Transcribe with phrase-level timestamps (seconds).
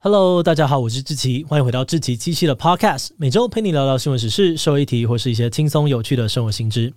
[0.00, 6.94] Hello，大家好，我是志奇，欢迎回到志奇七七的 Podcast，每周陪你聊聊新闻时事、社会议题或是一些轻松有趣的生活新知。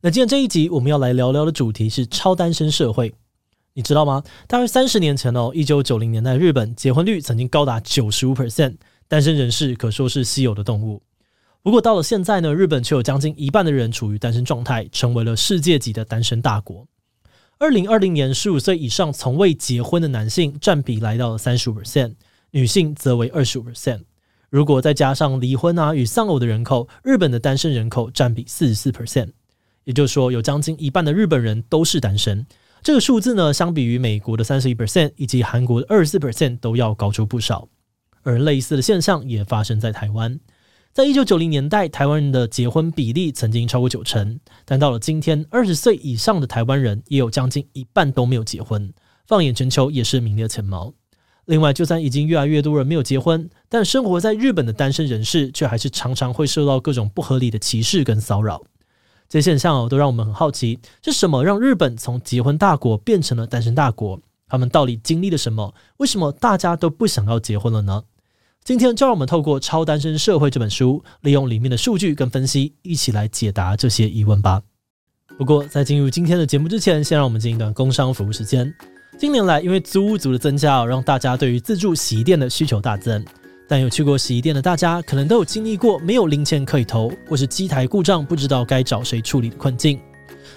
[0.00, 3.14] 那今天这一集我们要来聊聊的主题是超单身社会，
[3.74, 4.24] 你知道吗？
[4.48, 8.74] 大约三十年前哦，一九九零年代日本结婚率曾经高达九十五 percent，
[9.06, 11.00] 单身人士可说是稀有的动物。
[11.62, 16.88] 不过到了现在呢，日本却有将近一半的人处于单身状态，成为了世界级的单身大国。
[17.58, 22.14] 二零二零年，十五岁以上从未结婚的男性占比来到了三十五 percent。
[22.52, 24.02] 女性则为二十五 percent，
[24.50, 29.30] 如果再加上离婚啊与丧偶的人口，日本的单身人口占比四十四 percent，
[29.84, 32.46] 也就是说，有将近一半的日本人都是单身。
[32.82, 37.68] 这个数字呢，相比于美国的三十一 percent 以及韩国的二十四 percent 都要高出不少。
[38.22, 40.38] 而类似的现象也发生在台湾，
[40.92, 48.92] 在一九九零年代，台湾人的结婚比例曾经超过九成，但到了今天，二十岁以上的台湾人也有将近一半都没有结婚，
[49.26, 50.92] 放眼全球也是名列前茅。
[51.46, 58.62] 另外，就算已经越来越多人没有结婚，但生活在日本的单身人士却还是常常会受到各种不合理的歧视跟骚扰。
[59.28, 64.20] 这些现象哦，都让我们很好奇，是什么让日本从结婚大国变成了单身大国？
[64.46, 65.74] 他们到底经历了什么？
[65.96, 68.04] 为什么大家都不想要结婚了呢？
[68.62, 74.62] 今天就让我们透过《超单身社会》这本书，利用里面的数据跟分析，一起来解答这些疑问吧。
[75.38, 78.72] 不过，在进入今天的节目之前，先让我们进一段工商服务时间。
[79.18, 83.24] 近年来，因为租屋族的增加，让大家对于自助洗衣店的需求大增。
[83.68, 90.00] 但有去过洗衣店的大家，可能都有经历过没有零钱可以投，或是机台故障不知道该找谁处理的困境。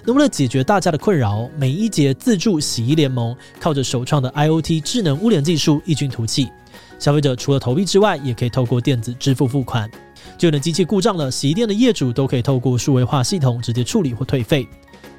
[0.03, 6.49] 那为了解决大家的困扰，美伊洁自助洗衣联盟靠着首创的 IoT 智能物联技术异军突起。
[6.97, 9.89] 消费者除了投币之外，也可以透过电子支付付款。
[10.37, 14.67] 就连机器故障了，洗衣店的业主都可以透过数位化系统直接处理或退费。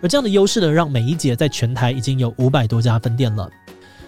[0.02, 3.48] 而这样的优势呢，让美伊洁在全台已经有五百多家分店了。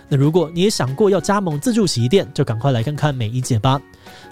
[0.09, 3.81] 那如果你也想过要加盟自助洗衣店，就赶快来看看美伊洁吧。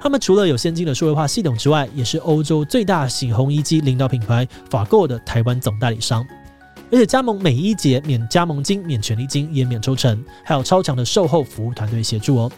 [0.00, 6.26] 他们除了有先进的数位化系统之外，也是欧洲最大洗烘衣机领导品牌法购的台湾总代理商。
[6.90, 12.52] 而且加盟美伊洁免加盟金、免权利金，也免抽成，还有超强的售后服务团队协助哦。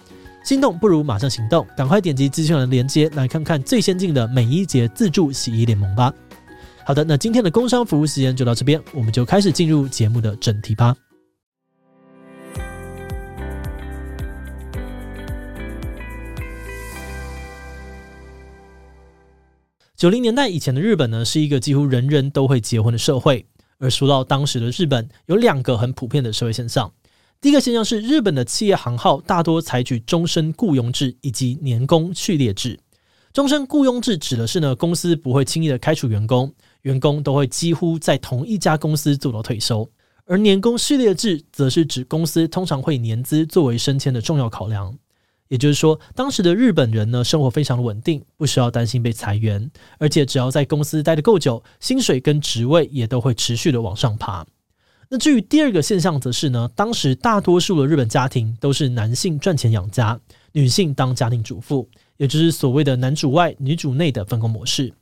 [0.44, 6.12] 心动不如马上行动，赶快点击资讯栏的链接来看看最先进的美伊洁自助洗衣联盟吧。
[6.88, 10.96] 好的，那今天的工商服务时间就到这边，我们就开始进入节目的正题吧。
[19.94, 23.44] 九零年代以前的日本呢，是一个几乎人人都会结婚的社会。
[23.76, 26.90] 而说到当时的日本，有两个很普遍的社会现象。
[27.38, 32.80] 第一个现象是，日本的企业行号大多采取终身雇佣制以及年功序列制。
[33.32, 36.52] 终身雇佣制指的是呢，公司不会轻易的开除员工。
[36.82, 39.88] 员工都会几乎在同一家公司做到退休，
[40.24, 44.96] 而年功序列制则是指公司通常会年资作为升迁的重要考量。
[45.48, 54.46] 也就是说，当时的日本人呢，生活非常稳定，不需要担心被裁员，而且只要在公司待得够久，薪水跟职位也都会持续的往上爬。
[55.10, 60.18] 那至于第二个现象，则是呢，当时大多数的日本家庭都是男性赚钱养家，
[60.52, 64.92] 女性当家庭主妇，也就是所谓的男主外女主内的分工模式。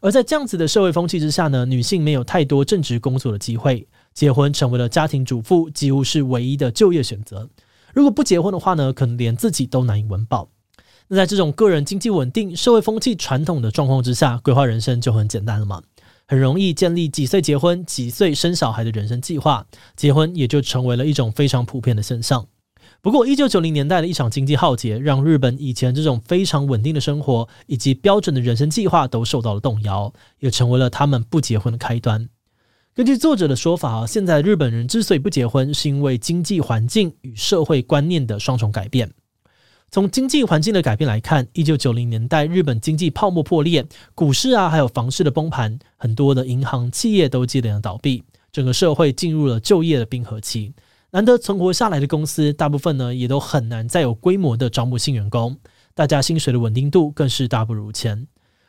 [0.00, 7.48] 而在这样子的社会风气之下呢，女性没有太多正职工作的机会，结婚成为了家庭主妇几乎是唯一的就业选择。
[7.92, 10.48] 如果不结婚的话呢，可能连自己都难以温饱。
[11.06, 15.82] 那在这种个人经济稳定、社会风气传统的状况之下，规划人生就很简单了嘛，
[16.26, 19.66] 很容易建立几岁结婚、几岁生小孩的人生计划，
[19.96, 22.46] 结婚也就成为了一种非常普遍的现象。
[23.04, 32.26] 不过，一九九零年代的一场经济浩劫，让日本以前这种非常稳定的生活以及标准的人生计划都受到了动摇，也成为了他们不结婚的开端。
[32.94, 39.12] 根据作者的说法啊，现在日本人之所以不结婚，是因为经济环境与社会观念的双重改变。
[39.90, 43.84] 从经济环境的改变来看，一九九零年代日本经济泡沫破裂，
[44.14, 50.72] 股市啊还有房市的崩盘，很多的银行企业都接连倒闭，整个社会进入了就业的冰河期。
[51.14, 55.56] 难得存活下来的公司，大部分呢也都很难再有规模的招募新员工，
[55.94, 58.26] 大家薪水的稳定度更是大不如前。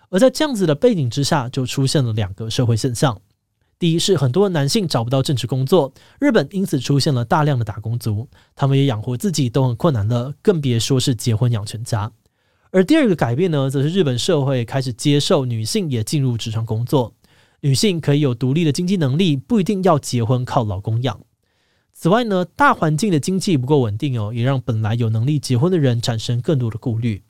[0.09, 3.19] 而在这样子的背景之下，就出现了两个社会现象：
[3.79, 12.11] 第一是很多男性找不到正职工作，日本因此出现了大量的打工族，他们也养活自己都很困难了，更别说是结婚养全家。
[12.69, 17.15] 而第二个改变呢，则是日本社会开始接受女性也进入职场工作，
[17.61, 21.19] 女性可以有独立的经济能力，不一定要结婚靠老公养。
[21.97, 27.23] 此外呢，大环境的经济不够稳定哦，也让本来有能力结婚的人产生更多的顾虑。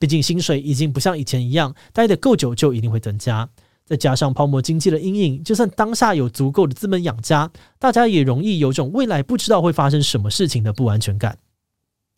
[0.00, 3.48] 毕竟薪水已经不像以前一样，待得够久就一定会增加。
[3.86, 11.38] 再加上泡沫经济的阴影，就算当下有足够的资本养家，大家也容易有种未来不知道会发生什么事情的不安全感。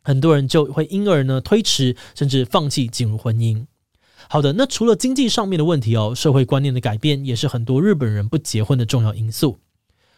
[0.02, 3.66] 很多人就会因而呢推迟甚至放弃进入婚姻。
[4.28, 9.58] 好的，那除了经济上面的问题哦，社会观念的改变也是很多日本人不结婚的重要因素。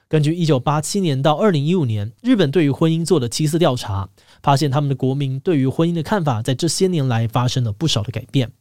[0.08, 4.08] 根据一九八七年到二零一五年日本对于婚姻做的七次调查，
[4.42, 8.52] 发现他们的国民对于婚姻的看法在这些年来发生了不少的改变。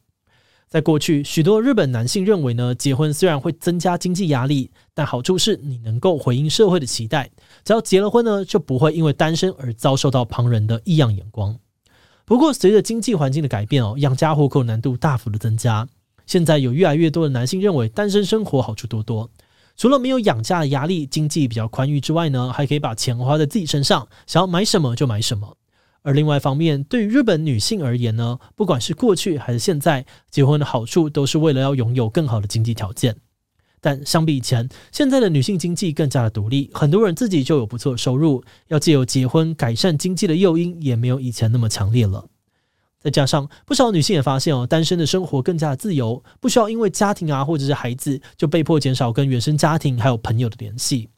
[0.66, 7.30] 在过去，许多日本男性认为呢，结婚虽然会增加经济压力，但好处是你能够回应社会的期待，
[7.62, 11.56] 只要结了婚呢，就不会因为单身而遭受到旁人的异样眼光。
[12.24, 15.86] 不过，随着经济环境的改变哦，养家糊口难度大幅的增加。
[16.26, 19.30] 现在有越来越多的男性认为单身生活好处多多，
[19.76, 25.56] 除了没有养家的压力，经济比较宽裕之外呢，还可以把钱花在自己身上，想要买什么就买什么。
[26.02, 33.16] 而另外一方面，对于日本女性而言呢，不管是过去还是现在，结婚的好处都是为了要拥有更好的经济条件。
[33.80, 42.26] 但相比以前，现在的女性经济更加的独立，很多人自己就有不错的收入，要借由结婚改善经济的诱因也没有以前那么强烈了。
[43.04, 51.10] 再加上不少女性也发现哦，单身的生活更加的自由，不需要因为家庭啊或者是孩子就被迫减少跟原生家庭还有朋友的联系。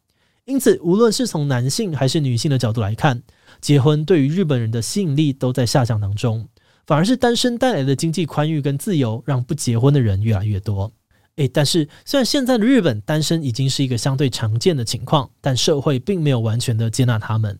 [0.46, 3.22] 因此，无论是从男性还是女性的角度来看，
[3.60, 6.48] 结婚对于日本人的吸引力都在下降当中，
[6.88, 10.92] 反而是单身带来的经济宽裕跟自由，让不结婚的人越来越多。
[11.36, 17.56] 诶，但是虽然现在的日本单身已经是一个相对常见的情况，但社会并没有完全的接纳他们。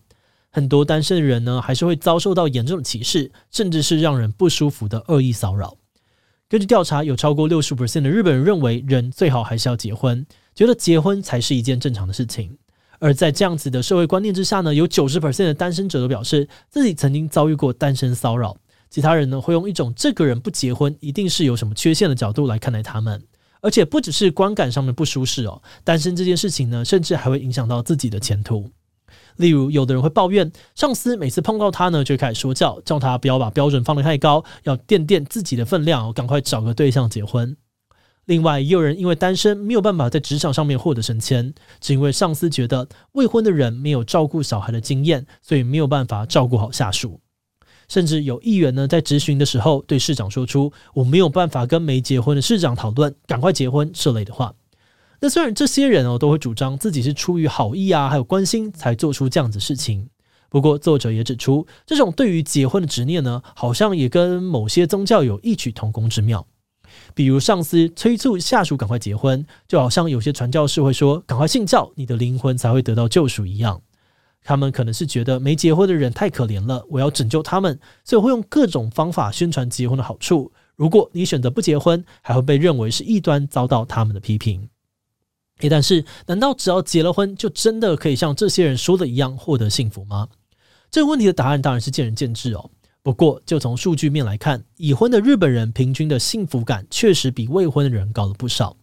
[0.57, 5.77] 很多单身的人呢，还是会遭受到严重的歧视，甚至是让人不舒服的恶意骚扰。
[6.49, 10.25] 根据调查，有超过六十 percent 的日本人认为，人最好还是要结婚，
[10.55, 12.57] 觉得结婚才是一件正常的事情。
[12.97, 18.57] 而在这样子的社会观念之下呢，有九十 percent 的单身者都表示自己曾经遭遇过单身骚扰。
[18.89, 23.21] 其他人呢，会用一种这个人不结婚一定是有什么缺陷的角度来看待他们。
[23.61, 28.71] 而且不只是观感上面不舒适哦，单身这件事情呢，甚至还会影响到自己的前途。
[29.37, 37.55] 例如，有的人会抱怨上司每次碰到他呢，就开始说教，叫他不要把标准放得太高，要垫垫自己的分量，赶快找个对象结婚。
[38.25, 47.21] 另外，也有人因为单身没有办法在职场上面获得升迁，只因为上司觉得未婚的人没有照顾小孩的经验，所以没有办法照顾好下属。
[47.87, 54.53] 甚至有议员呢，在质询的时候对市长说出“我没有办法跟没结婚的市长讨论，赶快结婚”这类的话。
[55.19, 60.09] 那虽然这些人哦都会主张自己是出于好意啊，还有关心才做出这样子事情，
[60.49, 66.45] 不过作者也指出，这种对于结婚的执念呢，好像也跟某些宗教有异曲同工之妙。
[67.13, 73.81] 比如上司催促下属赶快结婚，就好像有些传教士会说“赶快信教，你的灵魂才会得到救赎”一样。
[74.43, 80.51] 他们可能是觉得没结婚的人太可怜了，我要拯救他们，所以会用各种方法宣传结婚的好处。
[80.75, 84.69] 如果你选择不结婚，还会被认为是异端，遭到他们的批评。
[85.59, 90.27] 诶，但是，难道只要结了婚，就真的可以像这些人说的一样获得幸福吗？
[90.91, 92.69] 这个问题的答案当然是见仁见智哦。
[93.01, 98.75] 不过，就从数据面来看，已婚的日本人平均的幸福感确实比未婚的人高了不少。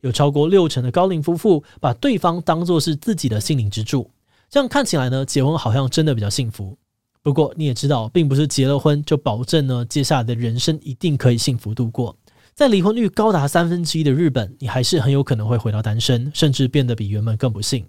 [0.00, 4.10] 有超过六成的高龄夫妇把对方当作是自己的心灵支柱，
[4.50, 6.76] 这样看起来呢，结婚好像真的比较幸福。
[7.22, 12.16] 不过，你也知道，并不是结了婚就保证呢，接下来的人生一定可以幸福度过。
[12.54, 17.86] 在离婚率高达三分之一的日本，你还是很有可能会回到单身，甚至变得比原本更不幸。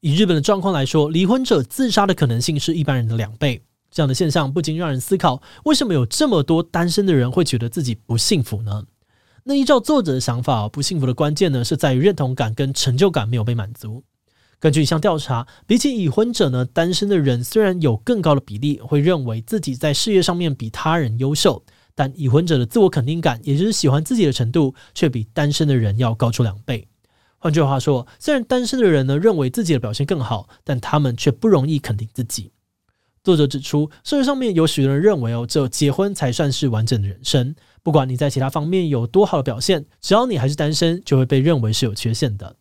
[0.00, 3.62] 以日本的状况来说，离婚者自杀的可能性是一般人的两倍。
[3.90, 8.84] 这样的现象不禁让人思考：为什么有这么多单身的人会觉得自己不幸福呢？
[9.44, 14.02] 那依照作者的想法，不幸福的关键呢，是在于认同感跟成就感没有被满足。
[14.58, 21.62] 根据一项调查，比起已婚者呢，单身的人虽然有更高的比例会认为自己在事业上面比他人优秀。
[21.96, 26.86] 但已婚者的自我肯定感，也就是喜欢自己的程度，却比单身的人要高出两倍。
[27.38, 32.52] 换句话说，虽然单身的人呢认为自己的表现更好，但他们却不容易肯定自己。
[33.24, 37.54] 作者指出，社会上面有许多人认为哦，只有结婚才算是完整的人生。
[37.82, 42.54] 不管你在其他方面有多好的表现，只要你还是单身，就会被认为是有缺陷的。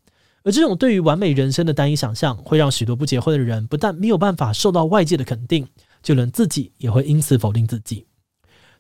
[0.43, 5.67] 而这种对于完美人生的单一想象，会让许多不结婚的人不但没有办法受到外界的肯定，
[6.01, 8.05] 就连自己也会因此否定自己。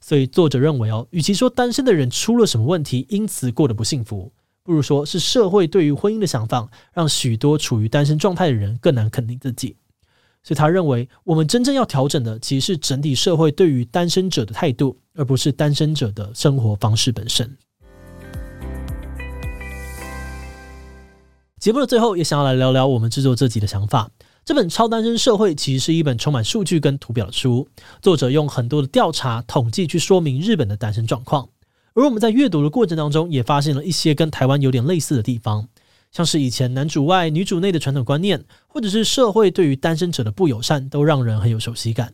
[0.07, 4.31] 所以作者认为哦，与其说单身的人出了什么问题，因此过得不幸福，
[4.61, 9.75] 不如说是社会对于婚姻的想法，让许多处于单身状态的人更难肯定自己。
[10.43, 17.57] 所以他认为，我们真正要调整的，其实是整体社会对于单身者的态度，而不是单身者的生活方式本身。
[21.59, 24.11] 节目的最后，也想要来聊聊我们制作这集的想法。
[24.45, 27.67] 这本《超单身社会》其实是一本充满数据跟图表的书，
[27.99, 31.49] 作者用很多的调查统计去说明日本的单身状况。
[31.95, 35.67] 而我们在阅读的过程当中，也发现了一些跟台湾有点类似的地方，
[36.11, 42.13] 像是以前男主外女主内的传统观念，或者是社会对于单身者的不友善，都让人很有熟悉感。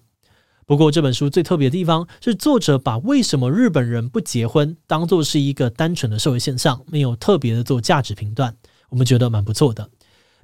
[0.66, 8.56] 不过这本书最特别的地方是，作者把为什么日本人不结婚当做是一个单纯的社会现象，没有特别的做价值评断，
[8.88, 9.90] 我们觉得蛮不错的。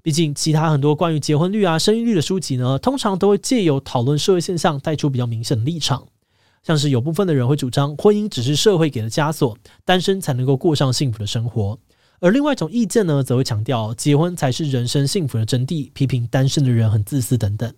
[0.08, 6.08] 毕竟其他很多关于结婚率啊、生育率的书籍呢，通常都会借由讨论社会现象，带出比较明显的立场。
[6.64, 11.78] 像是有部分的人会主张婚姻只是社会给的枷锁，单身才能够过上幸福的生活；
[12.22, 17.74] 而另外一种意见呢，则会强调结婚才是人生幸福的真谛，批评单身的人很自私等等。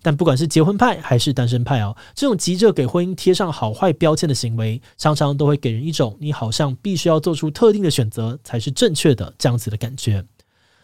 [0.00, 10.24] 但不管是结婚派还是单身派哦，这种急着给婚姻贴上好坏标签的行为，常常都会给人一种你好像必须要做出特定的选择才是正确的这样子的感觉。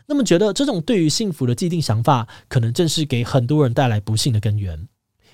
[0.06, 4.88] 那么，觉得这种对于幸福的既定想法，可能正是给很多人带来不幸的根源。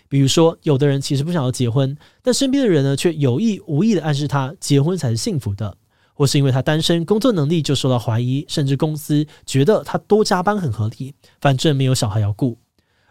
[0.09, 5.77] 比如说，有的人其实不想要结婚，但身边的人呢，却有意无意的暗示他结婚才是幸福的，
[6.15, 12.59] 或是因为他单身，工作能力就受到怀疑，甚至公司觉得他多加班很合理，反正没有小孩要顾。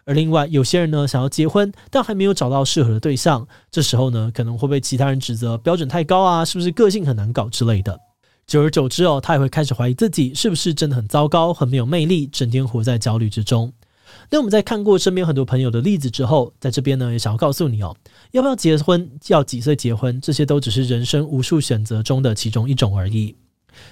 [0.04, 7.98] 而另外有些人呢，想要结婚，但还没有找到适合的对象，这时候呢，可能会被其他人指责标准太高啊，是不是个性很难搞之类的。
[8.50, 13.72] 久而久之哦，他也会开始怀疑自己是不是真的很糟糕，很没有魅力，整天活在焦虑之中。
[14.28, 17.96] 那我们在看过身边很多朋友的例子之后，在这边呢也想要告诉你哦，
[18.32, 23.36] 要不要结婚，要几岁结婚，这些都只是人生无数选择中的其中一种而已。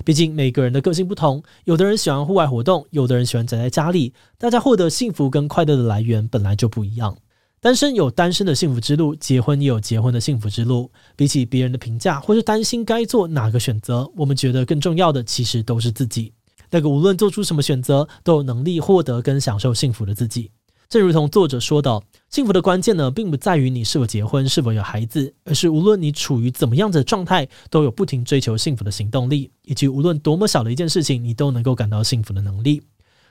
[0.04, 7.16] 毕竟每个人的个性不同，有的人喜欢户外活动，有的人喜欢宅在家里，大家获得幸福跟快乐的来源本来就不一样。
[7.60, 10.90] 单身有单身的幸福之路，结婚也有结婚的幸福之路。
[11.16, 16.32] 比起别人的评价或是担心该做哪个选择，我们觉得更重要的其实都是自己。
[16.70, 20.50] 那个无论做出什么选择，都有能力获得跟享受幸福的自己。
[20.88, 22.00] 正如同作者说的，
[22.30, 32.80] 幸福的关键呢，并不在于你是否结婚、是否有孩子，而是无论你处于怎么样子的状态，都有不停追求幸福的行动力，以及无论多么小的一件事情，你都能够感到幸福的能力。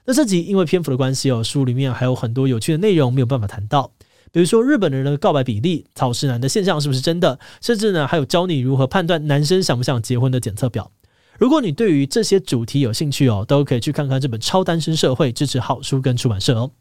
[0.05, 3.91] 那这集因为篇幅的关系哦，书里面还有很多有趣的内容没有办法谈到，
[4.31, 10.91] 比如说日本人的告白比例、草食男的现象是不是真的，甚至呢还有教你如何判断男生想不想结婚的检测表。
[11.39, 16.71] 如果你对于这些主题有兴趣哦，都可以去看看这本《超单身社会》，支持好书跟出版社哦。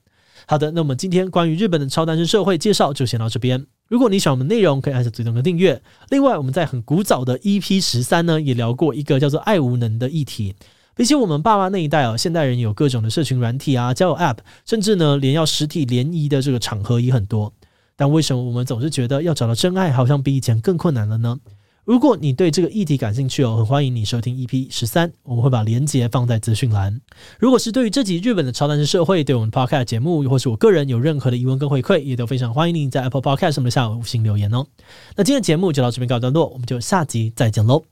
[0.46, 3.66] 好的，那我们今天关于日本的超单身社会介绍就先到这边。
[3.88, 5.82] 如果你喜欢我们内容，可以按下追踪跟订阅。
[6.08, 10.54] 另外，我们在很古早的 EP 十三呢，也聊过一个叫做“爱无能”的议题。
[10.96, 17.52] 比起我们爸妈那一代哦，现代人有各种的社群软体啊、交友 App，甚至呢，连要实体联谊的这个场合也很多。
[17.94, 21.38] 但为什么我们总是觉得要找到真爱，好像比以前更困难了呢？
[21.84, 27.00] 如果你对这个议题感兴趣哦，很欢迎你收听 EP 十三，我们会把连结放在资讯栏。
[27.38, 34.66] 如果是对于这集日本的超单身社会，对我们 Podcast 节目，又或是我个人有任何的疑问跟回馈，也都非常欢迎你在 Apple Podcast 上面下五星留言哦。
[35.14, 37.84] 那今天的节目就到这边告一段落，我们就下集再见喽，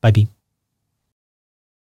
[0.00, 0.37] 拜拜。